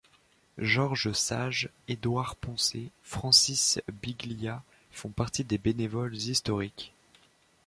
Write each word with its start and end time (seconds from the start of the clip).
Georges 0.57 1.11
Sage, 1.11 1.69
Édouard 1.87 2.35
Poncet, 2.35 2.89
Francis 3.03 3.79
Biglia 4.01 4.63
font 4.89 5.09
partie 5.11 5.43
des 5.43 5.59
bénévoles 5.59 6.15
historiques. 6.15 6.91